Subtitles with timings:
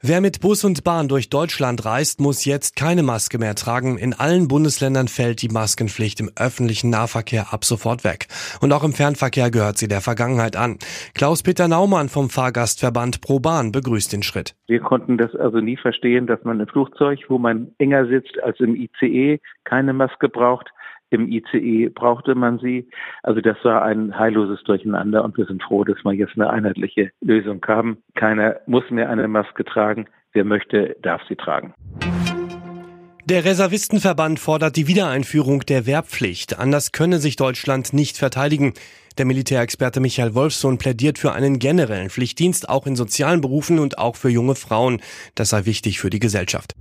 [0.00, 3.98] Wer mit Bus und Bahn durch Deutschland reist, muss jetzt keine Maske mehr tragen.
[3.98, 8.28] In allen Bundesländern fällt die Maskenpflicht im öffentlichen Nahverkehr ab sofort weg.
[8.60, 10.78] Und auch im Fernverkehr gehört sie der Vergangenheit an.
[11.16, 14.54] Klaus-Peter Naumann vom Fahrgastverband ProBahn begrüßt den Schritt.
[14.68, 18.60] Wir konnten das also nie verstehen, dass man im Flugzeug, wo man enger sitzt als
[18.60, 20.68] im ICE, keine Maske braucht.
[21.10, 22.88] Im ICE brauchte man sie.
[23.22, 27.10] Also das war ein heilloses Durcheinander und wir sind froh, dass wir jetzt eine einheitliche
[27.20, 27.98] Lösung haben.
[28.14, 30.06] Keiner muss mehr eine Maske tragen.
[30.32, 31.74] Wer möchte, darf sie tragen.
[33.28, 36.58] Der Reservistenverband fordert die Wiedereinführung der Wehrpflicht.
[36.58, 38.72] Anders könne sich Deutschland nicht verteidigen.
[39.18, 44.16] Der Militärexperte Michael Wolfsohn plädiert für einen generellen Pflichtdienst auch in sozialen Berufen und auch
[44.16, 45.02] für junge Frauen.
[45.34, 46.74] Das sei wichtig für die Gesellschaft.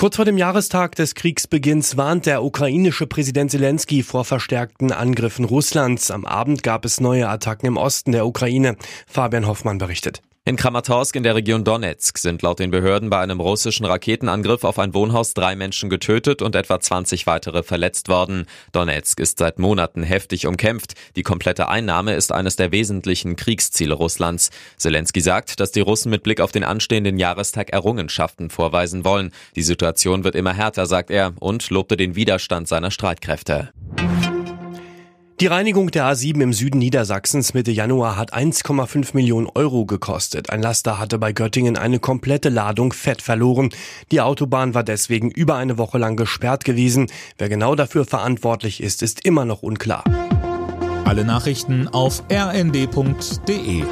[0.00, 6.10] Kurz vor dem Jahrestag des Kriegsbeginns warnt der ukrainische Präsident Zelensky vor verstärkten Angriffen Russlands.
[6.10, 8.76] Am Abend gab es neue Attacken im Osten der Ukraine.
[9.06, 10.22] Fabian Hoffmann berichtet.
[10.46, 14.78] In Kramatorsk in der Region Donetsk sind laut den Behörden bei einem russischen Raketenangriff auf
[14.78, 18.46] ein Wohnhaus drei Menschen getötet und etwa 20 weitere verletzt worden.
[18.72, 20.94] Donetsk ist seit Monaten heftig umkämpft.
[21.14, 24.48] Die komplette Einnahme ist eines der wesentlichen Kriegsziele Russlands.
[24.78, 29.32] Zelensky sagt, dass die Russen mit Blick auf den anstehenden Jahrestag Errungenschaften vorweisen wollen.
[29.56, 33.72] Die Situation wird immer härter, sagt er, und lobte den Widerstand seiner Streitkräfte.
[35.40, 40.50] Die Reinigung der A7 im Süden Niedersachsens Mitte Januar hat 1,5 Millionen Euro gekostet.
[40.50, 43.70] Ein Laster hatte bei Göttingen eine komplette Ladung Fett verloren.
[44.12, 47.06] Die Autobahn war deswegen über eine Woche lang gesperrt gewesen.
[47.38, 50.04] Wer genau dafür verantwortlich ist, ist immer noch unklar.
[51.06, 53.84] Alle Nachrichten auf rnd.de